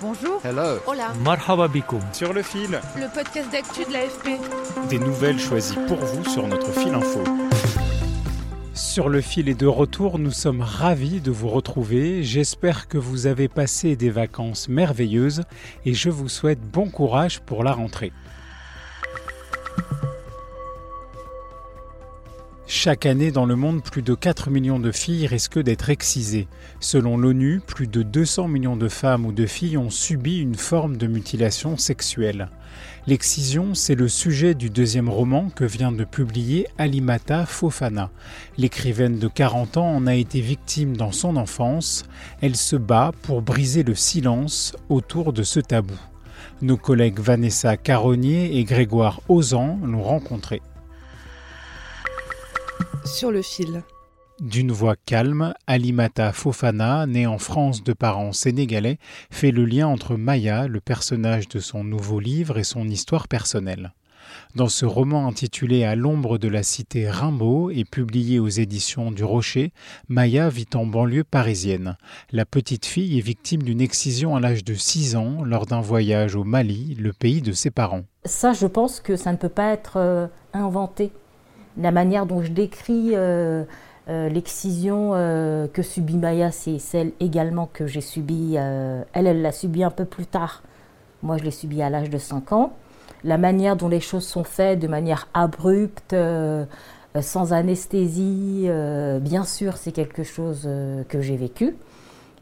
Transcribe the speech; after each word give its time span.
Bonjour. 0.00 0.40
Hello. 0.42 0.78
Hola. 0.86 1.12
Marhaba. 1.22 1.68
Sur 2.14 2.32
le 2.32 2.40
fil. 2.40 2.80
Le 2.96 3.12
podcast 3.12 3.52
d'actu 3.52 3.84
de 3.84 3.92
l'AFP. 3.92 4.40
Des 4.88 4.98
nouvelles 4.98 5.38
choisies 5.38 5.76
pour 5.86 5.98
vous 5.98 6.24
sur 6.24 6.48
notre 6.48 6.72
fil 6.72 6.94
info. 6.94 7.22
Sur 8.72 9.10
le 9.10 9.20
fil 9.20 9.50
et 9.50 9.54
de 9.54 9.66
retour, 9.66 10.18
nous 10.18 10.30
sommes 10.30 10.62
ravis 10.62 11.20
de 11.20 11.30
vous 11.30 11.48
retrouver. 11.48 12.22
J'espère 12.22 12.88
que 12.88 12.96
vous 12.96 13.26
avez 13.26 13.48
passé 13.48 13.94
des 13.94 14.08
vacances 14.08 14.70
merveilleuses 14.70 15.42
et 15.84 15.92
je 15.92 16.08
vous 16.08 16.30
souhaite 16.30 16.60
bon 16.60 16.88
courage 16.88 17.40
pour 17.40 17.62
la 17.62 17.72
rentrée. 17.72 18.12
Chaque 22.72 23.04
année 23.04 23.32
dans 23.32 23.46
le 23.46 23.56
monde, 23.56 23.82
plus 23.82 24.00
de 24.00 24.14
4 24.14 24.48
millions 24.48 24.78
de 24.78 24.92
filles 24.92 25.26
risquent 25.26 25.58
d'être 25.58 25.90
excisées. 25.90 26.46
Selon 26.78 27.16
l'ONU, 27.16 27.60
plus 27.66 27.88
de 27.88 28.04
200 28.04 28.46
millions 28.46 28.76
de 28.76 28.88
femmes 28.88 29.26
ou 29.26 29.32
de 29.32 29.44
filles 29.44 29.76
ont 29.76 29.90
subi 29.90 30.38
une 30.38 30.54
forme 30.54 30.96
de 30.96 31.08
mutilation 31.08 31.76
sexuelle. 31.76 32.48
L'excision, 33.08 33.74
c'est 33.74 33.96
le 33.96 34.06
sujet 34.06 34.54
du 34.54 34.70
deuxième 34.70 35.08
roman 35.08 35.50
que 35.50 35.64
vient 35.64 35.90
de 35.90 36.04
publier 36.04 36.68
Alimata 36.78 37.44
Fofana. 37.44 38.08
L'écrivaine 38.56 39.18
de 39.18 39.26
40 39.26 39.76
ans 39.76 39.92
en 39.92 40.06
a 40.06 40.14
été 40.14 40.40
victime 40.40 40.96
dans 40.96 41.10
son 41.10 41.34
enfance. 41.34 42.04
Elle 42.40 42.54
se 42.54 42.76
bat 42.76 43.10
pour 43.22 43.42
briser 43.42 43.82
le 43.82 43.96
silence 43.96 44.76
autour 44.88 45.32
de 45.32 45.42
ce 45.42 45.58
tabou. 45.58 45.98
Nos 46.62 46.76
collègues 46.76 47.18
Vanessa 47.18 47.76
Caronnier 47.76 48.58
et 48.58 48.62
Grégoire 48.62 49.22
Ozan 49.28 49.80
l'ont 49.82 50.04
rencontrée. 50.04 50.62
Sur 53.04 53.30
le 53.30 53.42
fil. 53.42 53.82
D'une 54.40 54.72
voix 54.72 54.96
calme, 54.96 55.52
Alimata 55.66 56.32
Fofana, 56.32 57.06
née 57.06 57.26
en 57.26 57.38
France 57.38 57.84
de 57.84 57.92
parents 57.92 58.32
sénégalais, 58.32 58.98
fait 59.30 59.50
le 59.50 59.66
lien 59.66 59.86
entre 59.86 60.16
Maya, 60.16 60.66
le 60.66 60.80
personnage 60.80 61.48
de 61.48 61.60
son 61.60 61.84
nouveau 61.84 62.20
livre, 62.20 62.56
et 62.56 62.64
son 62.64 62.88
histoire 62.88 63.28
personnelle. 63.28 63.92
Dans 64.54 64.68
ce 64.68 64.86
roman 64.86 65.26
intitulé 65.26 65.84
À 65.84 65.94
l'ombre 65.94 66.38
de 66.38 66.48
la 66.48 66.62
cité 66.62 67.10
Rimbaud 67.10 67.70
et 67.70 67.84
publié 67.84 68.38
aux 68.38 68.48
éditions 68.48 69.10
du 69.10 69.24
Rocher, 69.24 69.72
Maya 70.08 70.48
vit 70.48 70.68
en 70.74 70.86
banlieue 70.86 71.24
parisienne. 71.24 71.96
La 72.32 72.44
petite 72.44 72.86
fille 72.86 73.18
est 73.18 73.22
victime 73.22 73.62
d'une 73.62 73.80
excision 73.80 74.36
à 74.36 74.40
l'âge 74.40 74.64
de 74.64 74.74
6 74.74 75.16
ans 75.16 75.44
lors 75.44 75.66
d'un 75.66 75.80
voyage 75.80 76.34
au 76.34 76.44
Mali, 76.44 76.96
le 76.98 77.12
pays 77.12 77.42
de 77.42 77.52
ses 77.52 77.70
parents. 77.70 78.04
Ça, 78.24 78.52
je 78.52 78.66
pense 78.66 79.00
que 79.00 79.16
ça 79.16 79.32
ne 79.32 79.36
peut 79.36 79.48
pas 79.48 79.72
être 79.72 79.96
euh, 79.96 80.26
inventé 80.52 81.12
la 81.80 81.90
manière 81.90 82.26
dont 82.26 82.42
je 82.42 82.52
décris 82.52 83.10
euh, 83.14 83.64
euh, 84.08 84.28
l'excision 84.28 85.12
euh, 85.14 85.66
que 85.66 85.82
subit 85.82 86.16
Maya, 86.16 86.50
c'est 86.50 86.78
celle 86.78 87.12
également 87.20 87.68
que 87.72 87.86
j'ai 87.86 88.00
subie. 88.00 88.56
elle, 88.56 89.26
elle 89.26 89.42
l'a 89.42 89.52
subie 89.52 89.82
un 89.82 89.90
peu 89.90 90.04
plus 90.04 90.26
tard. 90.26 90.62
Moi, 91.22 91.36
je 91.38 91.44
l'ai 91.44 91.50
subie 91.50 91.82
à 91.82 91.90
l'âge 91.90 92.10
de 92.10 92.18
5 92.18 92.52
ans. 92.52 92.72
La 93.24 93.38
manière 93.38 93.76
dont 93.76 93.88
les 93.88 94.00
choses 94.00 94.26
sont 94.26 94.44
faites, 94.44 94.78
de 94.78 94.88
manière 94.88 95.28
abrupte, 95.34 96.16
sans 97.20 97.52
anesthésie, 97.52 98.66
bien 99.20 99.44
sûr, 99.44 99.76
c'est 99.76 99.92
quelque 99.92 100.22
chose 100.22 100.66
que 101.08 101.20
j'ai 101.20 101.36
vécu 101.36 101.76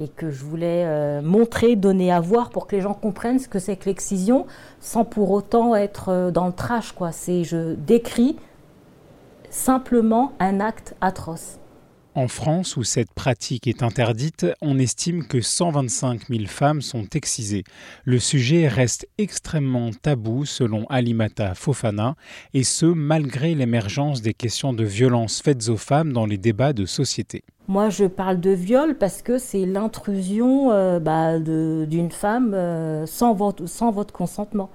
et 0.00 0.08
que 0.08 0.30
je 0.30 0.42
voulais 0.42 1.20
montrer, 1.20 1.76
donner 1.76 2.10
à 2.10 2.20
voir 2.20 2.48
pour 2.48 2.66
que 2.66 2.76
les 2.76 2.80
gens 2.80 2.94
comprennent 2.94 3.38
ce 3.38 3.48
que 3.48 3.58
c'est 3.58 3.76
que 3.76 3.84
l'excision, 3.84 4.46
sans 4.80 5.04
pour 5.04 5.30
autant 5.32 5.76
être 5.76 6.30
dans 6.30 6.46
le 6.46 6.54
trash. 6.54 6.94
C'est, 7.10 7.44
je 7.44 7.74
décris 7.74 8.36
simplement 9.52 10.32
un 10.40 10.60
acte 10.60 10.94
atroce. 11.00 11.58
En 12.14 12.28
France, 12.28 12.76
où 12.76 12.84
cette 12.84 13.12
pratique 13.12 13.66
est 13.66 13.82
interdite, 13.82 14.46
on 14.60 14.78
estime 14.78 15.26
que 15.26 15.40
125 15.40 16.28
000 16.28 16.44
femmes 16.46 16.82
sont 16.82 17.06
excisées. 17.14 17.64
Le 18.04 18.18
sujet 18.18 18.68
reste 18.68 19.08
extrêmement 19.16 19.90
tabou 19.90 20.44
selon 20.44 20.84
Alimata 20.90 21.54
Fofana, 21.54 22.16
et 22.52 22.64
ce 22.64 22.84
malgré 22.84 23.54
l'émergence 23.54 24.20
des 24.20 24.34
questions 24.34 24.74
de 24.74 24.84
violence 24.84 25.40
faites 25.42 25.68
aux 25.70 25.78
femmes 25.78 26.12
dans 26.12 26.26
les 26.26 26.38
débats 26.38 26.74
de 26.74 26.84
société. 26.84 27.44
Moi, 27.68 27.88
je 27.88 28.04
parle 28.04 28.40
de 28.40 28.50
viol 28.50 28.98
parce 28.98 29.22
que 29.22 29.38
c'est 29.38 29.64
l'intrusion 29.64 30.70
euh, 30.70 30.98
bah, 30.98 31.38
d'une 31.38 32.10
femme 32.10 32.52
euh, 32.52 33.06
sans, 33.06 33.32
votre, 33.32 33.66
sans 33.66 33.90
votre 33.90 34.12
consentement 34.12 34.70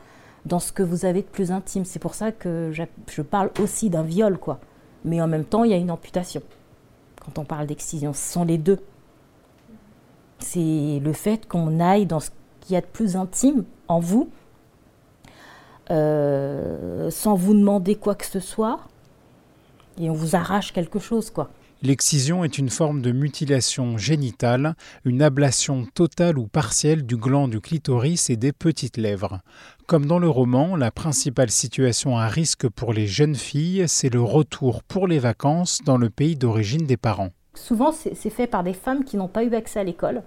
dans 0.47 0.59
ce 0.59 0.72
que 0.72 0.84
vous 0.84 1.06
avez 1.06 1.22
de 1.22 1.28
plus 1.28 1.52
intime. 1.52 1.85
C'est 1.85 2.00
pour 2.00 2.16
ça 2.16 2.31
que 2.31 2.72
je 2.72 3.22
parle 3.22 3.52
aussi 3.62 3.90
d'un 3.90 4.03
viol, 4.03 4.38
quoi. 4.38 4.59
Mais 5.06 5.22
en 5.22 5.28
même 5.28 5.46
temps, 5.46 5.63
il 5.63 5.72
y 5.72 5.74
a 5.74 5.78
une 5.78 5.91
amputation. 5.91 6.41
Quand 7.24 7.40
on 7.40 7.46
parle 7.46 7.68
d'excision, 7.68 8.13
ce 8.13 8.34
sont 8.34 8.46
les 8.46 8.57
deux. 8.57 8.80
C'est 10.40 11.00
le 11.03 11.13
fait 11.13 11.47
qu'on 11.47 11.80
aille 11.80 12.06
dans 12.06 12.19
ce 12.19 12.30
qu'il 12.62 12.74
y 12.74 12.78
a 12.78 12.81
de 12.81 12.86
plus 12.86 13.16
intime 13.16 13.66
en 13.88 14.00
vous, 14.00 14.30
euh, 15.90 17.09
sans 17.09 17.36
vous 17.36 17.53
demander 17.53 17.96
quoi 17.96 18.16
que 18.16 18.25
ce 18.25 18.40
soit, 18.40 18.80
et 20.00 20.09
on 20.09 20.13
vous 20.13 20.36
arrache 20.36 20.74
quelque 20.74 21.00
chose, 21.00 21.30
quoi. 21.30 21.50
L'excision 21.83 22.43
est 22.43 22.57
une 22.57 22.71
forme 22.71 23.03
de 23.03 23.11
mutilation 23.11 23.99
génitale, 23.99 24.73
une 25.05 25.21
ablation 25.21 25.85
totale 25.93 26.39
ou 26.39 26.47
partielle 26.47 27.05
du 27.05 27.17
gland 27.17 27.47
du 27.47 27.61
clitoris 27.61 28.31
et 28.31 28.35
des 28.35 28.51
petites 28.51 28.97
lèvres. 28.97 29.41
Comme 29.85 30.07
dans 30.07 30.17
le 30.17 30.27
roman, 30.27 30.75
la 30.75 30.89
principale 30.89 31.51
situation 31.51 32.17
à 32.17 32.29
risque 32.29 32.67
pour 32.67 32.93
les 32.93 33.05
jeunes 33.05 33.35
filles, 33.35 33.85
c'est 33.88 34.11
le 34.11 34.21
retour 34.21 34.81
pour 34.81 35.07
les 35.07 35.19
vacances 35.19 35.79
dans 35.85 35.97
le 35.97 36.09
pays 36.09 36.35
d'origine 36.35 36.88
des 36.88 36.97
parents. 36.97 37.29
Souvent, 37.53 37.91
c'est 37.91 38.29
fait 38.31 38.47
par 38.47 38.63
des 38.63 38.73
femmes 38.73 39.03
qui 39.03 39.15
n'ont 39.15 39.27
pas 39.27 39.44
eu 39.44 39.53
accès 39.53 39.79
à 39.79 39.83
l'école. 39.83 40.23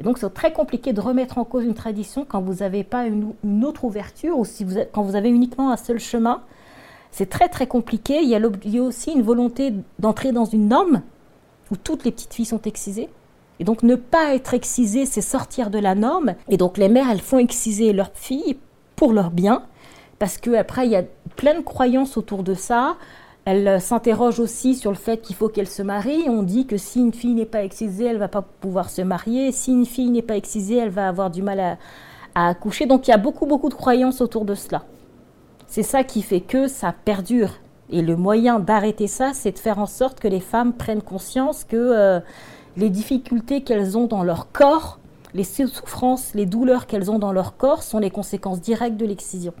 Et 0.00 0.02
donc, 0.02 0.16
c'est 0.16 0.32
très 0.32 0.52
compliqué 0.54 0.94
de 0.94 1.00
remettre 1.00 1.36
en 1.36 1.44
cause 1.44 1.64
une 1.64 1.74
tradition 1.74 2.24
quand 2.24 2.40
vous 2.40 2.54
n'avez 2.54 2.84
pas 2.84 3.06
une, 3.06 3.34
autre 3.64 3.84
ouverture 3.84 4.38
ou 4.38 4.46
quand 4.92 5.02
vous 5.02 5.14
avez 5.14 5.28
uniquement 5.28 5.70
un 5.70 5.76
seul 5.76 6.00
chemin 6.00 6.42
c'est 7.16 7.30
très 7.30 7.48
très 7.48 7.68
compliqué. 7.68 8.22
Il 8.22 8.28
y, 8.28 8.34
a, 8.34 8.82
aussi 8.82 9.12
une 9.12 9.22
volonté 9.22 9.72
d'entrer 10.00 10.32
dans 10.32 10.44
une 10.44 10.66
norme 10.66 11.02
où 11.70 11.76
toutes 11.76 12.04
les 12.04 12.10
petites 12.10 12.34
filles 12.34 12.44
sont 12.44 12.62
excisées. 12.62 13.08
Et 13.60 13.64
donc 13.64 13.84
ne 13.84 13.94
pas 13.94 14.34
être 14.34 14.52
excisée, 14.52 15.06
c'est 15.06 15.20
sortir 15.20 15.70
de 15.70 15.78
la 15.78 15.94
norme. 15.94 16.34
Et 16.48 16.56
donc 16.56 16.76
les 16.76 16.88
mères, 16.88 17.08
elles 17.08 17.20
font 17.20 17.38
exciser 17.38 17.92
leurs 17.92 18.10
filles 18.14 18.56
pour 18.96 19.12
leur 19.12 19.30
bien, 19.30 19.62
parce 20.18 20.38
qu'après, 20.38 20.86
il 20.86 20.90
y 20.90 20.96
a 20.96 21.04
plein 21.36 21.54
de 21.54 21.60
croyances 21.64 22.16
autour 22.16 22.42
de 22.42 22.54
ça. 22.54 22.96
Elles 23.44 23.80
s'interrogent 23.80 24.40
aussi 24.40 24.74
sur 24.74 24.90
le 24.90 24.96
fait 24.96 25.18
qu'il 25.18 25.36
faut 25.36 25.48
qu'elles 25.48 25.68
se 25.68 25.82
marient. 25.82 26.28
On 26.28 26.42
dit 26.42 26.66
que 26.66 26.76
si 26.76 26.98
une 26.98 27.12
fille 27.12 27.34
n'est 27.34 27.46
pas 27.46 27.62
excisée, 27.62 28.06
elle 28.06 28.18
va 28.18 28.28
pas 28.28 28.42
pouvoir 28.42 28.90
se 28.90 29.02
marier. 29.02 29.52
Si 29.52 29.70
une 29.70 29.86
fille 29.86 30.10
n'est 30.10 30.22
pas 30.22 30.36
excisée, 30.36 30.78
elle 30.78 30.90
va 30.90 31.06
avoir 31.06 31.30
du 31.30 31.42
mal 31.42 31.78
à 32.34 32.48
accoucher. 32.48 32.86
Donc 32.86 33.06
il 33.06 33.12
y 33.12 33.14
a 33.14 33.18
beaucoup 33.18 33.46
beaucoup 33.46 33.68
de 33.68 33.74
croyances 33.74 34.20
autour 34.20 34.44
de 34.44 34.56
cela. 34.56 34.82
C'est 35.74 35.82
ça 35.82 36.04
qui 36.04 36.22
fait 36.22 36.40
que 36.40 36.68
ça 36.68 36.94
perdure. 37.04 37.50
Et 37.90 38.00
le 38.00 38.14
moyen 38.14 38.60
d'arrêter 38.60 39.08
ça, 39.08 39.32
c'est 39.34 39.50
de 39.50 39.58
faire 39.58 39.80
en 39.80 39.86
sorte 39.86 40.20
que 40.20 40.28
les 40.28 40.38
femmes 40.38 40.72
prennent 40.72 41.02
conscience 41.02 41.64
que 41.64 41.74
euh, 41.74 42.20
les 42.76 42.90
difficultés 42.90 43.64
qu'elles 43.64 43.98
ont 43.98 44.06
dans 44.06 44.22
leur 44.22 44.52
corps, 44.52 45.00
les 45.34 45.42
souffrances, 45.42 46.32
les 46.32 46.46
douleurs 46.46 46.86
qu'elles 46.86 47.10
ont 47.10 47.18
dans 47.18 47.32
leur 47.32 47.56
corps 47.56 47.82
sont 47.82 47.98
les 47.98 48.10
conséquences 48.10 48.60
directes 48.60 48.96
de 48.96 49.04
l'excision. 49.04 49.52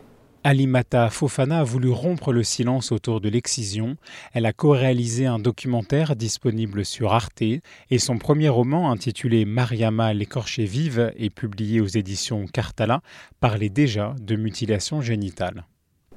Alimata 0.44 1.10
Fofana 1.10 1.58
a 1.58 1.64
voulu 1.64 1.90
rompre 1.90 2.32
le 2.32 2.44
silence 2.44 2.92
autour 2.92 3.20
de 3.20 3.28
l'excision. 3.28 3.96
Elle 4.34 4.46
a 4.46 4.52
co-réalisé 4.52 5.26
un 5.26 5.40
documentaire 5.40 6.14
disponible 6.14 6.84
sur 6.84 7.12
Arte 7.12 7.42
et 7.42 7.98
son 7.98 8.18
premier 8.18 8.50
roman 8.50 8.92
intitulé 8.92 9.44
Mariama 9.44 10.14
l'écorchée 10.14 10.64
vive 10.64 11.12
et 11.16 11.30
publié 11.30 11.80
aux 11.80 11.88
éditions 11.88 12.46
Cartala 12.46 13.00
parlait 13.40 13.68
déjà 13.68 14.14
de 14.20 14.36
mutilation 14.36 15.00
génitale 15.00 15.64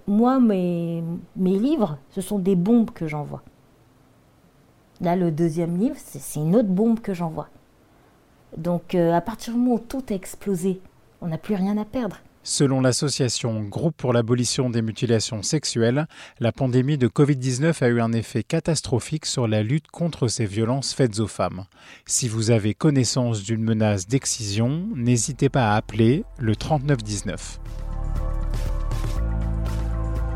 moi, 0.08 0.40
mes, 0.40 1.04
livres, 1.36 1.98
ce 2.12 2.22
sont 2.22 2.40
des 2.40 2.56
bombes 2.56 2.92
que 2.92 3.08
j'envoie. 3.08 3.44
Là, 5.02 5.16
le 5.16 5.32
deuxième 5.32 5.78
livre, 5.78 5.98
c'est 5.98 6.40
une 6.40 6.56
autre 6.56 6.70
bombe 6.70 7.02
que 7.02 7.14
j'envoie. 7.14 7.50
Donc, 8.56 8.96
euh, 8.96 9.14
à 9.14 9.22
partir 9.22 9.54
du 9.54 9.60
moment 9.60 9.76
où 9.76 9.80
tout 9.80 10.04
a 10.10 10.14
explosé, 10.14 10.82
on 11.22 11.28
n'a 11.28 11.38
plus 11.38 11.56
rien 11.56 11.78
à 11.78 11.86
perdre. 11.86 12.18
Selon 12.42 12.80
l'association 12.80 13.62
Groupe 13.64 13.98
pour 13.98 14.14
l'abolition 14.14 14.70
des 14.70 14.82
mutilations 14.82 15.44
sexuelles, 15.44 16.08
la 16.40 16.54
pandémie 16.54 16.98
de 16.98 17.10
Covid-19 17.10 17.84
a 17.84 17.90
eu 17.90 18.00
un 18.00 18.14
effet 18.14 18.42
catastrophique 18.42 19.26
sur 19.26 19.50
la 19.50 19.64
lutte 19.64 19.88
contre 19.88 20.30
ces 20.30 20.46
violences 20.46 20.94
faites 20.94 21.20
aux 21.20 21.28
femmes. 21.28 21.66
Si 22.06 22.30
vous 22.30 22.50
avez 22.50 22.74
connaissance 22.74 23.44
d'une 23.44 23.64
menace 23.64 24.08
d'excision, 24.08 24.88
n'hésitez 24.96 25.50
pas 25.50 25.74
à 25.74 25.76
appeler 25.76 26.24
le 26.40 26.56
3919. 26.56 27.60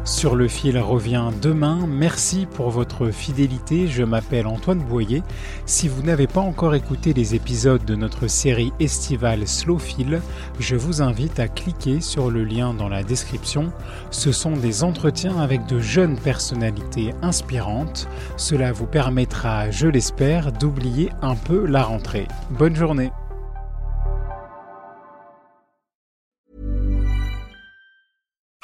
Sur 0.04 0.36
le 0.36 0.48
fil 0.48 0.80
revient 0.80 1.30
demain. 1.42 1.86
Merci 1.88 2.48
pour 2.48 2.72
votre 2.72 3.12
fidélité. 3.12 3.88
Je 3.88 4.04
m'appelle 4.04 4.48
Antoine 4.48 4.80
Boyer. 4.80 5.22
Si 5.68 5.88
vous 5.88 6.02
n'avez 6.02 6.26
pas 6.26 6.42
encore 6.42 6.74
écouté 6.74 7.14
les 7.14 7.36
épisodes 7.36 7.86
de 7.86 7.96
notre 7.96 8.28
série 8.28 8.74
estivale 8.80 9.48
Slow 9.48 9.78
Fil, 9.78 10.20
je 10.60 10.76
vous 10.76 11.04
invite 11.04 11.40
à 11.40 11.48
cliquer 11.48 12.02
sur 12.02 12.32
le 12.32 12.44
lien 12.44 12.74
dans 12.74 12.90
la 12.90 13.04
description. 13.04 13.72
Ce 14.10 14.32
sont 14.32 14.58
des 14.58 14.84
entretiens 14.84 15.38
avec 15.38 15.68
de 15.68 15.80
jeunes 15.80 16.18
personnalités 16.18 17.14
inspirantes. 17.22 18.10
Cela 18.38 18.72
vous 18.72 18.88
permettra, 18.88 19.70
je 19.70 19.88
l'espère, 19.88 20.52
d'oublier 20.52 21.12
un 21.22 21.36
peu 21.36 21.68
la 21.68 21.84
rentrée. 21.84 22.28
Bonne 22.50 22.76
journée. 22.76 23.12